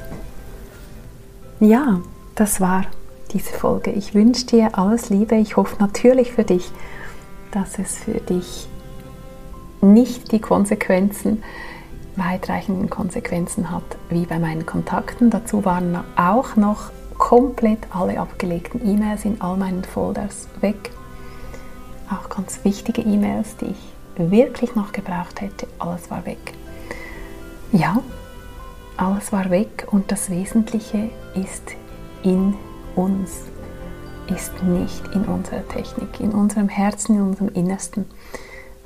Ja, 1.59 1.99
das 2.35 2.61
war 2.61 2.85
diese 3.33 3.51
Folge. 3.51 3.91
Ich 3.91 4.13
wünsche 4.13 4.45
dir 4.45 4.77
alles 4.77 5.09
Liebe. 5.09 5.35
Ich 5.35 5.57
hoffe 5.57 5.75
natürlich 5.79 6.31
für 6.31 6.43
dich, 6.43 6.71
dass 7.51 7.79
es 7.79 7.95
für 7.97 8.19
dich 8.19 8.67
nicht 9.81 10.31
die 10.31 10.39
Konsequenzen, 10.39 11.43
weitreichenden 12.15 12.89
Konsequenzen 12.89 13.71
hat 13.71 13.83
wie 14.09 14.25
bei 14.25 14.39
meinen 14.39 14.65
Kontakten. 14.65 15.29
Dazu 15.29 15.65
waren 15.65 15.97
auch 16.15 16.55
noch 16.55 16.91
komplett 17.17 17.79
alle 17.93 18.19
abgelegten 18.19 18.85
E-Mails 18.85 19.25
in 19.25 19.41
all 19.41 19.57
meinen 19.57 19.83
Folders 19.83 20.47
weg. 20.61 20.91
Auch 22.09 22.29
ganz 22.29 22.63
wichtige 22.63 23.01
E-Mails, 23.01 23.57
die 23.57 23.65
ich 23.65 24.31
wirklich 24.31 24.75
noch 24.75 24.91
gebraucht 24.91 25.41
hätte, 25.41 25.67
alles 25.79 26.09
war 26.09 26.25
weg. 26.25 26.53
Ja, 27.71 28.01
alles 28.95 29.31
war 29.31 29.49
weg 29.49 29.87
und 29.91 30.11
das 30.11 30.29
Wesentliche 30.29 31.09
ist 31.35 31.75
in 32.23 32.55
uns, 32.95 33.43
ist 34.33 34.63
nicht 34.63 35.05
in 35.13 35.25
unserer 35.25 35.67
Technik. 35.67 36.19
In 36.19 36.31
unserem 36.31 36.69
Herzen, 36.69 37.15
in 37.15 37.21
unserem 37.21 37.49
Innersten 37.49 38.05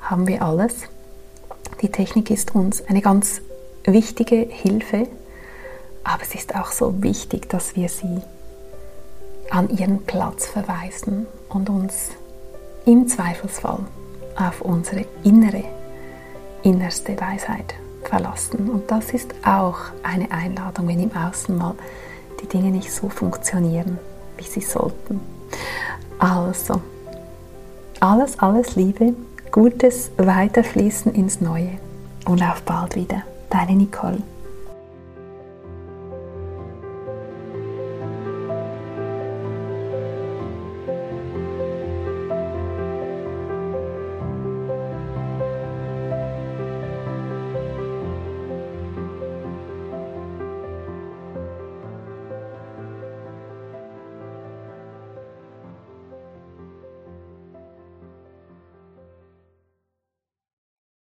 haben 0.00 0.26
wir 0.26 0.42
alles. 0.42 0.74
Die 1.80 1.90
Technik 1.90 2.30
ist 2.30 2.54
uns 2.54 2.86
eine 2.86 3.00
ganz 3.00 3.40
wichtige 3.84 4.36
Hilfe, 4.36 5.08
aber 6.04 6.22
es 6.22 6.34
ist 6.34 6.54
auch 6.54 6.72
so 6.72 7.02
wichtig, 7.02 7.48
dass 7.48 7.76
wir 7.76 7.88
sie 7.88 8.22
an 9.50 9.68
ihren 9.68 10.02
Platz 10.04 10.46
verweisen 10.46 11.26
und 11.48 11.68
uns 11.68 12.10
im 12.86 13.06
Zweifelsfall 13.06 13.80
auf 14.36 14.62
unsere 14.62 15.04
innere, 15.22 15.64
innerste 16.62 17.20
Weisheit 17.20 17.74
verlassen. 18.04 18.70
Und 18.70 18.90
das 18.90 19.10
ist 19.10 19.34
auch 19.44 19.78
eine 20.02 20.30
Einladung, 20.30 20.88
wenn 20.88 21.00
im 21.00 21.16
Außen 21.16 21.56
mal 21.56 21.74
die 22.40 22.46
Dinge 22.46 22.70
nicht 22.70 22.90
so 22.90 23.08
funktionieren, 23.08 23.98
wie 24.36 24.44
sie 24.44 24.60
sollten. 24.60 25.20
Also, 26.18 26.80
alles, 28.00 28.38
alles 28.38 28.74
Liebe, 28.74 29.14
Gutes 29.52 30.10
Weiterfließen 30.16 31.12
ins 31.12 31.42
Neue 31.42 31.72
und 32.24 32.42
auf 32.42 32.62
bald 32.62 32.96
wieder. 32.96 33.22
Deine 33.50 33.74
Nicole. 33.76 34.22